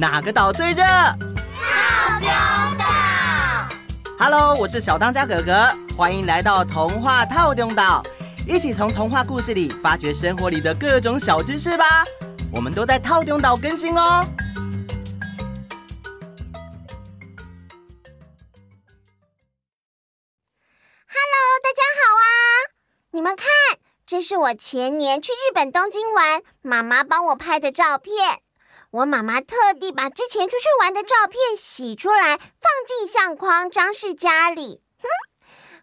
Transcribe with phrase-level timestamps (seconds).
[0.00, 0.84] 哪个岛最热？
[0.84, 2.28] 套丢
[2.78, 2.86] 岛。
[4.16, 8.00] Hello，我是小当家哥哥，欢迎来到童话套丢岛，
[8.46, 12.04] 一起从童话故事里发掘生活里的各种小知识吧。
[12.52, 14.24] 我们都在套丢岛更新哦。
[21.08, 22.22] Hello，大家好啊！
[23.10, 23.48] 你们看，
[24.06, 28.42] 这是我前年去日本东京玩，妈妈帮我拍的照片。
[28.90, 34.80] 我妈妈特地把之前出去玩的照片洗出来，放进相框，装饰家里。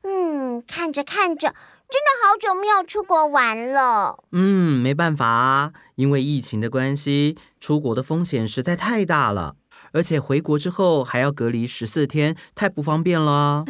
[0.01, 1.49] 哼，嗯，看着看着，
[1.87, 4.23] 真的好久没有出国玩了。
[4.31, 9.55] 嗯，没办法啊，因为疫情的关系，出国的风险实在太大了，
[9.93, 13.65] 而且回国之后还要隔离十四天，太不方便了。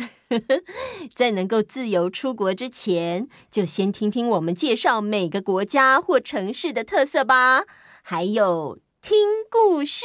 [1.14, 7.66] 在能够自由出国之前，就先听听我们介绍每个国家或城市的特色吧，
[8.02, 8.80] 还有。
[9.08, 9.16] 听
[9.52, 10.04] 故事。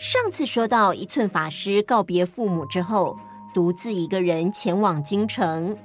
[0.00, 3.16] 上次说到一寸法师告别父母之后，
[3.54, 5.78] 独自一个人前往京城。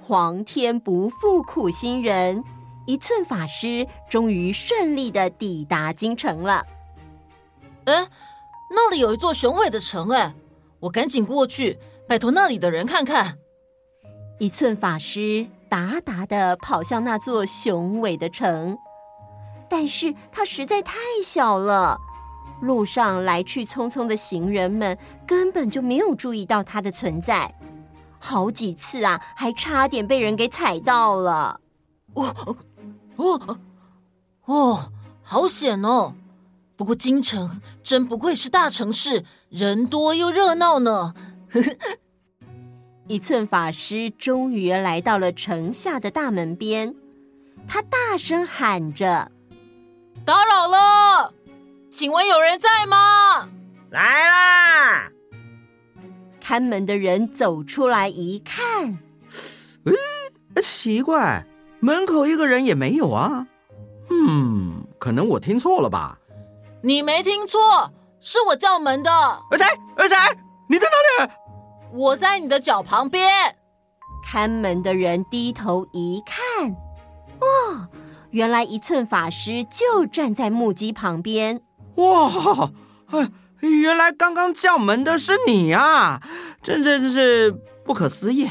[0.00, 2.44] 皇天不负苦心人，
[2.86, 6.64] 一寸法师终于顺利的抵达京城了。
[7.86, 8.08] 哎，
[8.70, 10.32] 那里有一座雄伟的城，哎，
[10.78, 13.36] 我赶紧过去，拜托那里的人看看。
[14.38, 15.48] 一寸法师。
[15.76, 18.78] 达达的跑向那座雄伟的城，
[19.68, 21.98] 但是它实在太小了，
[22.62, 27.54] 路上来去匆匆的行人们根本就没有注意到它的存在，
[28.18, 31.60] 好几次啊，还差点被人给踩到了。
[32.14, 32.56] 哦
[33.16, 33.58] 哦
[34.46, 36.14] 哦，好险哦！
[36.74, 41.12] 不过京城真不愧是大城市，人多又热闹呢。
[43.08, 46.94] 一寸法师终于来到了城下的大门边，
[47.68, 49.30] 他大声喊着
[50.26, 51.32] ：“打扰了，
[51.90, 53.48] 请问有人在吗？”
[53.90, 55.08] 来啦！
[56.40, 58.98] 看门的人走出来一看，
[59.84, 61.46] 诶，奇怪，
[61.78, 63.46] 门口一个人也没有啊。
[64.10, 66.18] 嗯，可能我听错了吧？
[66.82, 69.10] 你没听错，是我叫门的。
[69.52, 69.64] 谁？
[70.08, 70.16] 谁？
[70.68, 70.88] 你在
[71.18, 71.32] 哪里？
[71.92, 73.56] 我在你的脚旁边。
[74.28, 76.70] 看门的人低头一看，
[77.40, 77.86] 哦，
[78.30, 81.60] 原来一寸法师就站在木屐旁边。
[81.94, 82.72] 哇，
[83.10, 83.30] 哎，
[83.60, 86.20] 原来刚刚叫门的是你啊！
[86.60, 87.52] 真真是
[87.84, 88.50] 不可思议。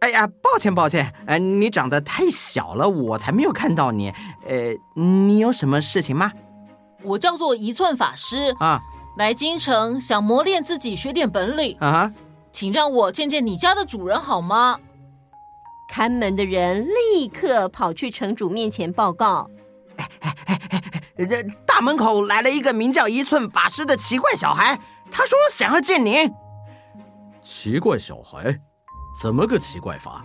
[0.00, 4.08] 哎呀，抱歉抱歉，哎，你长得太小了，我才没有看到你。
[4.46, 6.32] 呃，你有什么事情吗？
[7.02, 8.80] 我叫做一寸法师啊，
[9.18, 12.10] 来京城想磨练自己，学点本领啊。
[12.58, 14.80] 请让我见见你家的主人好吗？
[15.88, 19.48] 看门的人立刻跑去城主面前报告
[19.96, 24.76] ：“哎哎哎哎，这大门口来了一个名叫一寸法师的奇怪小孩，
[25.08, 26.28] 他说想要见您。”
[27.44, 28.58] 奇怪小孩，
[29.22, 30.24] 怎么个奇怪法？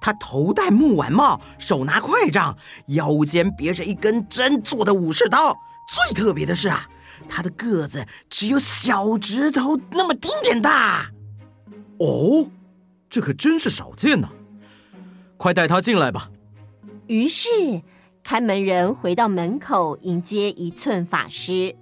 [0.00, 2.56] 他头戴木碗帽，手拿快杖，
[2.86, 5.52] 腰间别着一根针做的武士刀。
[5.88, 6.86] 最特别的是啊，
[7.28, 11.08] 他的个子只有小指头那么丁点大。
[12.02, 12.50] 哦，
[13.08, 14.30] 这可真是少见呐！
[15.36, 16.32] 快带他进来吧。
[17.06, 17.48] 于是，
[18.24, 21.76] 看门人回到门口迎接一寸法师。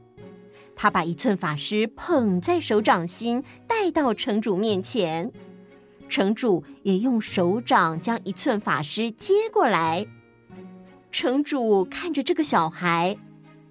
[0.76, 5.32] 他把一寸法师捧在手掌心，带到城主面前。
[6.10, 10.06] 城主也用手掌将一寸法师接过来。
[11.10, 13.16] 城主看着这个小孩，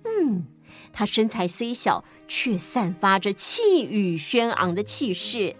[0.03, 0.45] 嗯，
[0.91, 5.55] 他身材虽小，却散发着气宇轩昂的气势。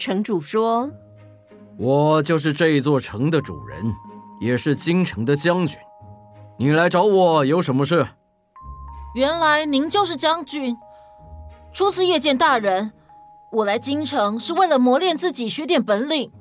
[0.00, 0.90] 城主说
[1.76, 3.94] ：“我就是这座城的主人，
[4.40, 5.78] 也是京城的将军。
[6.58, 8.08] 你来找我有什么事？”
[9.14, 10.74] 原来您就是将军。
[11.74, 12.92] 初次夜见大人，
[13.52, 16.32] 我来京城是为了磨练自己，学点本领，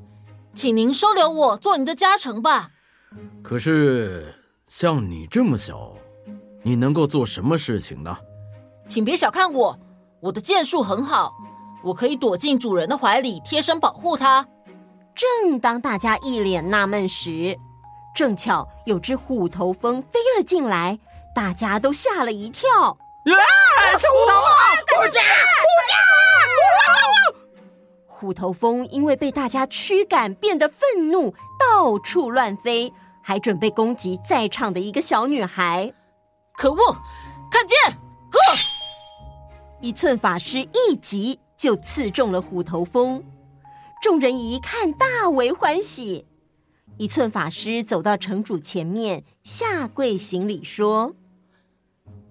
[0.53, 2.69] 请您收留我做您的家臣吧。
[3.43, 4.33] 可是
[4.67, 5.93] 像你这么小，
[6.63, 8.15] 你能够做什么事情呢？
[8.87, 9.77] 请别小看我，
[10.21, 11.33] 我的剑术很好。
[11.81, 14.45] 我可以躲进主人的怀里，贴身保护它。
[15.15, 17.57] 正当大家一脸纳闷时，
[18.15, 20.97] 正巧有只虎头蜂飞了进来，
[21.35, 22.69] 大家都吓了一跳。
[22.89, 23.97] 啊！
[23.97, 24.99] 是虎头蜂！
[25.01, 25.21] 回家！
[25.21, 25.25] 回
[25.87, 25.95] 家！
[28.07, 32.91] 虎头蜂因为被大家驱赶，变得愤怒，到处乱飞，
[33.21, 35.93] 还准备攻击在场的一个小女孩。
[36.57, 36.77] 可恶！
[37.51, 37.77] 看剑！
[37.91, 38.39] 呵！
[39.79, 41.39] 一寸法师一击。
[41.59, 43.21] 就刺中了虎头蜂，
[44.01, 46.25] 众人一看，大为欢喜。
[46.97, 51.15] 一寸法师走到城主前面，下跪行礼说：“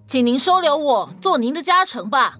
[0.07, 2.39] 请您收留我做您的家臣吧。”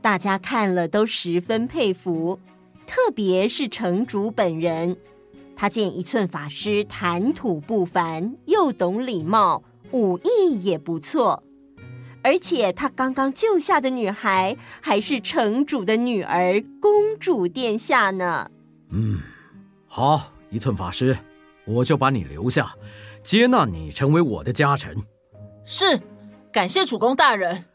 [0.00, 2.40] 大家看了都十分佩服，
[2.86, 4.96] 特别是城主本人。
[5.54, 11.42] 他见一寸法师谈吐不凡，又懂礼貌，武艺也不错，
[12.24, 18.50] 而且他刚刚救下的女孩还是城主的女儿，公主殿下呢。
[18.88, 19.20] 嗯，
[19.86, 21.14] 好，一寸法师，
[21.66, 22.74] 我就把你留下，
[23.22, 24.96] 接纳你成为我的家臣。
[25.66, 26.00] 是，
[26.50, 27.66] 感谢主公大人。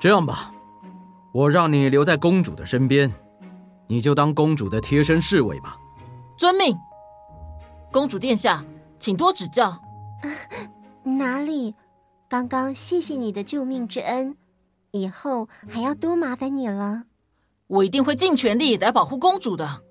[0.00, 0.54] 这样吧，
[1.34, 3.12] 我让你留在公主的身边，
[3.86, 5.76] 你就当公主的贴身侍卫吧。
[6.38, 6.74] 遵命。
[7.92, 8.64] 公主殿下，
[8.98, 9.78] 请多指教。
[11.04, 11.74] 哪里？
[12.34, 14.36] 刚刚谢谢你的救命之恩，
[14.90, 17.04] 以后还要多麻烦你了。
[17.68, 19.84] 我一定会尽全力来保护公主的。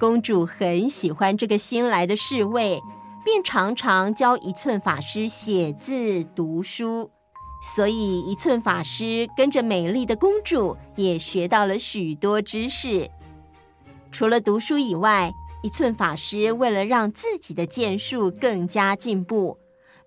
[0.00, 2.80] 公主很喜欢这个新来的侍卫，
[3.26, 7.10] 便常常教一寸法师写字读书，
[7.74, 13.10] 所以一寸法师跟着美丽的公主也学到了许多知识。
[14.10, 15.30] 除了读书以外，
[15.62, 19.58] 一寸法师为了让自己的剑术更加进步，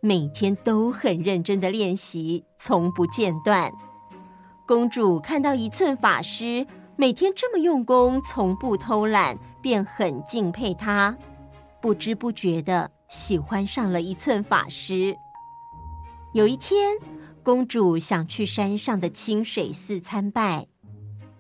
[0.07, 3.69] 每天都很认真的练习，从不间断。
[4.65, 6.65] 公主看到一寸法师
[6.95, 11.17] 每天这么用功，从不偷懒，便很敬佩他，
[11.81, 15.13] 不知不觉的喜欢上了一寸法师。
[16.33, 16.95] 有一天，
[17.43, 20.67] 公主想去山上的清水寺参拜，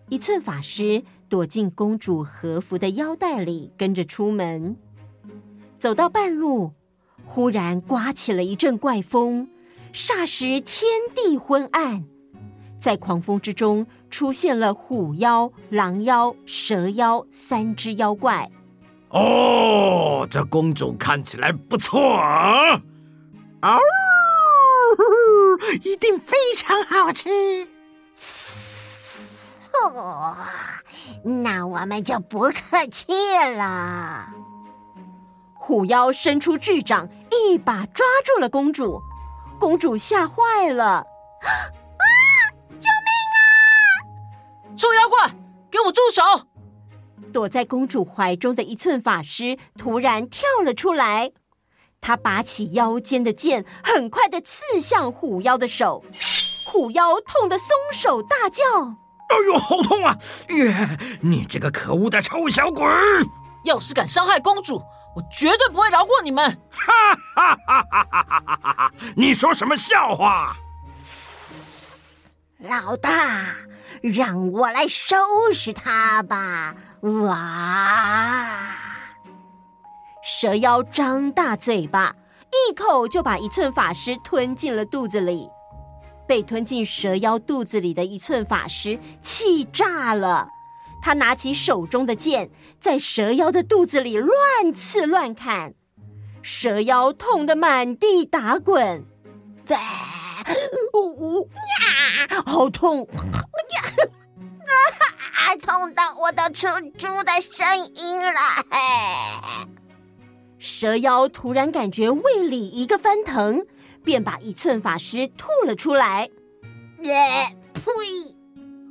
[0.09, 1.05] 一寸法师。
[1.29, 4.77] 躲进公主和服的腰带里，跟着出门。
[5.77, 6.71] 走到半路，
[7.27, 9.49] 忽然刮起了一阵怪风，
[9.93, 12.05] 霎时天地昏暗。
[12.79, 18.49] 在狂风之中，出现了虎妖、狼妖、蛇妖三只妖怪。
[19.09, 22.81] 哦，这公主看起来不错啊！
[23.61, 23.77] 嗷，
[25.83, 27.67] 一定非常好吃。
[29.73, 30.37] 哦。
[31.23, 33.05] 那我们就不客气
[33.55, 34.29] 了。
[35.53, 39.01] 虎妖伸出巨掌，一把抓住了公主。
[39.59, 40.85] 公主吓坏了，
[41.41, 41.47] 啊！
[42.79, 44.77] 救命啊！
[44.77, 45.35] 臭妖怪，
[45.71, 46.21] 给我住手！
[47.33, 51.31] 躲在公主怀中的一寸法师突然跳了出来，
[51.99, 56.03] 他拔起腰间的剑，很快的刺向虎妖的手。
[56.65, 58.63] 虎妖痛得松手大叫。
[59.29, 60.15] 哎呦，好痛啊！
[61.21, 62.85] 你这个可恶的臭小鬼！
[63.65, 64.81] 要是敢伤害公主，
[65.17, 66.47] 我绝对不会饶过你们！
[66.69, 68.93] 哈哈哈哈哈哈哈！
[69.15, 70.55] 你说什么笑话？
[72.59, 73.45] 老大，
[74.03, 75.17] 让我来收
[75.51, 76.75] 拾他吧！
[77.01, 78.75] 哇！
[80.23, 82.13] 蛇妖张大嘴巴，
[82.51, 85.49] 一口就把一寸法师吞进了肚子里。
[86.27, 90.47] 被吞进蛇妖肚子里的一寸法师气炸了，
[91.01, 92.49] 他拿起手中的剑，
[92.79, 94.31] 在蛇妖的肚子里乱
[94.73, 95.73] 刺乱砍，
[96.41, 99.05] 蛇妖痛得满地打滚，
[100.93, 103.07] 呜呜呀，好痛！
[104.67, 106.67] 啊，痛到我都出
[106.97, 107.65] 猪的声
[107.95, 108.39] 音了！
[110.59, 113.65] 蛇妖突然感觉胃里一个翻腾。
[114.03, 116.29] 便把一寸法师吐了出来。
[117.01, 117.13] 耶！
[117.73, 117.83] 呸！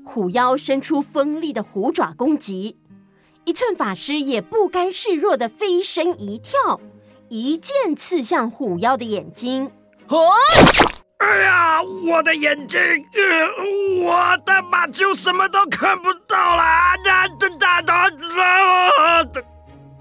[0.07, 2.79] 虎妖伸出锋利的虎爪攻击，
[3.45, 6.81] 一寸法师也不甘示弱的飞身一跳，
[7.29, 9.71] 一剑刺向虎妖的眼睛。
[10.09, 10.31] 哦！
[11.19, 12.81] 哎呀，我的眼睛！
[12.81, 14.87] 呃、我的妈！
[14.87, 16.63] 就什么都看不到了！
[16.63, 16.95] 啊！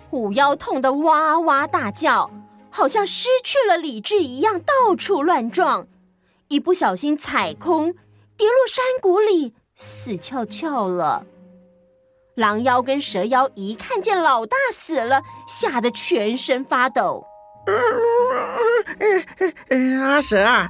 [0.09, 2.29] 虎妖痛得哇哇大叫。
[2.69, 5.87] 好像失去了理智一样，到处乱撞，
[6.49, 7.93] 一不小心踩空，
[8.35, 11.25] 跌落山谷里，死翘翘了。
[12.35, 17.25] 狼妖跟蛇妖一看见老大死了，吓得全身发抖。
[20.01, 20.69] 阿蛇啊，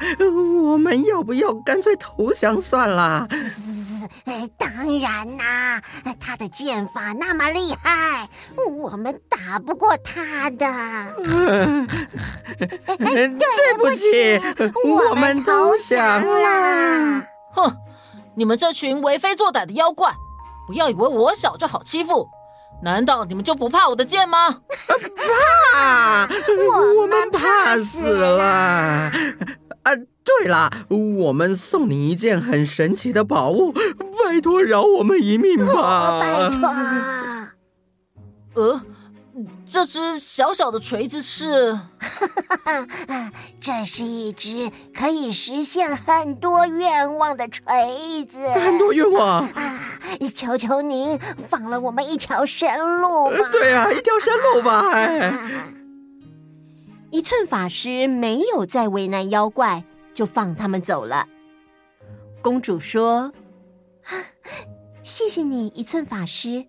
[0.64, 3.28] 我们要不要干脆投降算了？
[4.58, 5.82] 当然啦，
[6.20, 8.30] 他的剑法那么厉害，
[8.80, 10.66] 我们打不过他的。
[12.98, 14.40] 对不起，
[14.86, 17.28] 我们投降啦。
[17.54, 17.76] 哼，
[18.38, 20.14] 你们这群为非作歹的妖怪，
[20.68, 22.28] 不要以为我小就好欺负。
[22.84, 24.62] 难道你们就不怕我的剑吗？
[25.74, 26.28] 怕，
[26.98, 28.44] 我们怕死了。
[29.84, 35.74] 啊，对了，我们送你一件很神奇的宝物，拜托饶我们一命吧。
[35.74, 36.70] 哦，拜托。
[38.56, 38.82] 呃，
[39.66, 41.78] 这只小小的锤子是？
[43.60, 48.40] 这是一只可以实现很多愿望的锤子。
[48.54, 49.80] 很多愿望啊！
[50.34, 53.38] 求求您放了我们一条生路吧。
[53.52, 54.88] 对啊，一条生路吧。
[54.94, 55.34] 哎，
[57.12, 61.28] 一寸法师没有再为难妖怪，就放他们走了。
[62.42, 63.34] 公主说
[65.04, 66.68] ：“谢谢你，一寸法师，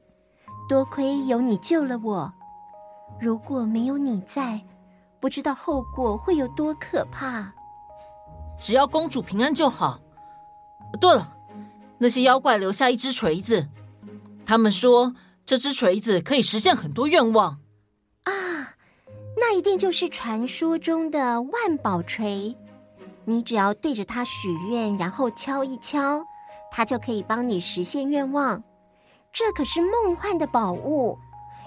[0.68, 2.32] 多亏有你救了我。
[3.20, 4.60] 如果没有你在，
[5.20, 7.52] 不知道后果会有多可怕。
[8.58, 10.00] 只要公主平安就好。
[11.00, 11.36] 对了，
[11.98, 13.68] 那些妖怪留下一只锤子，
[14.44, 17.58] 他们说这只锤子可以实现很多愿望
[18.24, 18.32] 啊，
[19.36, 22.56] 那一定就是传说中的万宝锤。”
[23.28, 26.24] 你只要对着它许愿，然后敲一敲，
[26.70, 28.62] 它就可以帮你实现愿望。
[29.32, 31.18] 这可是梦幻的宝物，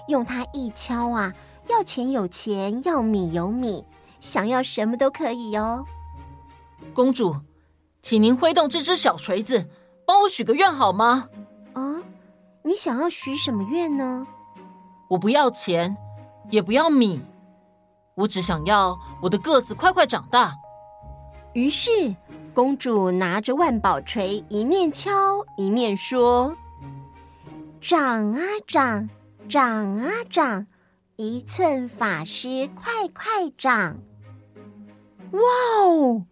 [0.08, 1.32] 用它一敲啊，
[1.68, 3.84] 要钱有钱，要米有米，
[4.20, 5.84] 想要什么都可以哦。
[6.92, 7.36] 公主，
[8.02, 9.68] 请您挥动这只小锤子，
[10.06, 11.28] 帮我许个愿好吗？
[11.74, 12.02] 啊，
[12.62, 14.26] 你想要许什么愿呢？
[15.08, 15.96] 我不要钱，
[16.50, 17.20] 也不要米，
[18.14, 20.54] 我只想要我的个子快快长大。
[21.52, 22.14] 于是，
[22.54, 25.10] 公主拿着万宝锤，一面敲
[25.56, 26.56] 一面说
[27.80, 29.08] ：“长啊长，
[29.50, 30.68] 长啊长，
[31.16, 33.98] 一寸法师快快长！”
[35.32, 35.40] 哇
[35.82, 36.24] 哦，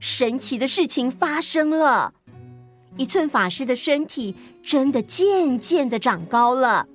[0.00, 2.14] 神奇的事情发生了！
[2.96, 6.88] 一寸法师的身体真的渐渐的长高了。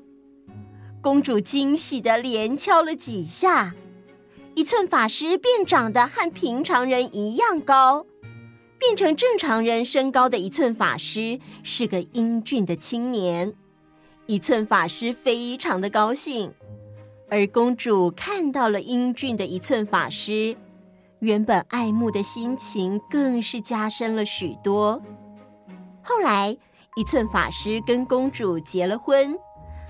[1.01, 3.73] 公主惊喜的连敲了几下。
[4.55, 8.05] 一寸法师便长得和平常人一样高，
[8.77, 13.53] 变成正常人身高的一寸法师是个英俊的青年。
[14.29, 16.53] 一寸法师非常的高兴，
[17.31, 20.55] 而公主看到了英俊的一寸法师，
[21.17, 25.01] 原本爱慕的心情更是加深了许多。
[26.03, 26.55] 后来，
[26.95, 29.35] 一寸法师跟公主结了婚，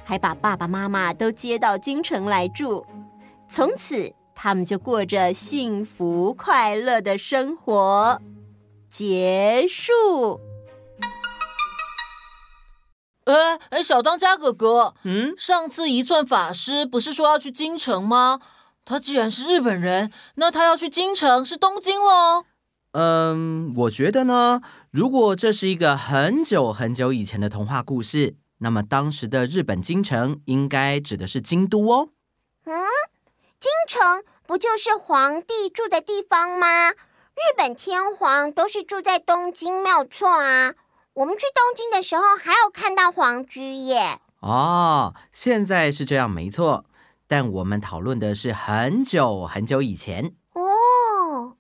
[0.06, 2.86] 还把爸爸妈妈都接到京城来住，
[3.46, 4.10] 从此。
[4.42, 8.22] 他们就过着幸福快乐的生活。
[8.90, 10.40] 结束。
[13.34, 18.40] 哎哎，小当家哥哥，嗯，上次一寸法师不是说要去京城吗？
[18.84, 22.46] 他既然是日本人，那他要去京城是东京喽？
[22.94, 32.10] 嗯，我觉得呢，如果这是一个很久很久以前的童话故事，那么当时的日本京城应该指的是京都哦。
[32.66, 32.74] 嗯。
[33.60, 36.92] 京城不就是皇帝住的地方吗？
[36.92, 40.74] 日本天皇都是住在东京，没有错啊。
[41.20, 44.22] 我们去东京的时候，还有看到皇居耶。
[44.40, 46.86] 哦，现在是这样，没错。
[47.28, 51.58] 但我们讨论的是很久很久以前哦。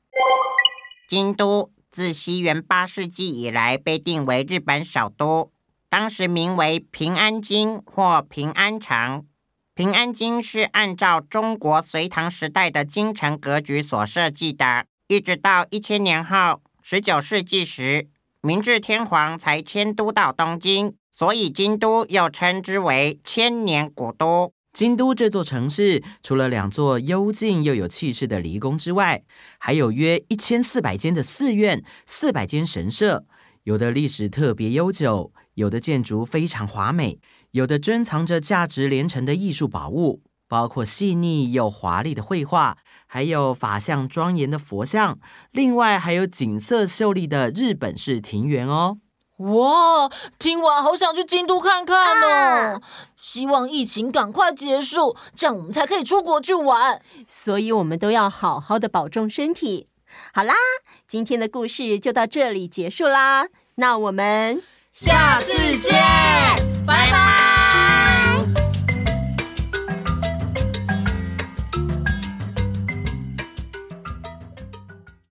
[1.09, 5.51] 京都自西元八世纪以来被定为日本首都，
[5.89, 9.27] 当时名为平安京或平安城。
[9.75, 18.07] 平安京是按照中国隋唐时代的京城格局所设计的，一直到一千年后，十九世纪时，
[18.41, 24.53] 明治天皇才迁都到东京，所以京都又称之为千年古都。
[24.71, 29.23] 京都这座城市，除了两座幽静又有气势的离宫之外，
[29.57, 33.25] 还有约一千四百间的寺院、四百间神社，
[33.63, 37.19] 有的历史特别悠久，有的建筑非常华美。
[37.51, 42.77] 有的珍藏着价值连城的艺术宝物，包括细腻又华丽的绘画，
[43.11, 45.17] 还有法相庄严的佛像，
[45.49, 48.99] 另外还有景色秀丽的日本式庭园哦。
[49.37, 52.81] 哇，听完好想去京都看看哦！
[53.15, 57.01] 希望疫情赶快结束，这样我们才可以出国去玩。
[57.27, 59.87] 所以我们都要好好的保重身体。
[60.33, 60.53] 好啦，
[61.07, 64.61] 今天的故事就到这里结束啦，那我们
[64.93, 65.99] 下次见。